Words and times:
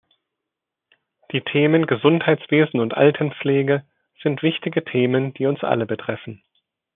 Die 1.31 1.41
Themen 1.41 1.85
Gesundheitswesen 1.85 2.79
und 2.79 2.95
Altenpflege 2.95 3.85
sind 4.23 4.41
wichtige 4.41 4.83
Themen, 4.83 5.31
die 5.35 5.45
uns 5.45 5.63
alle 5.63 5.85
betreffen. 5.85 6.41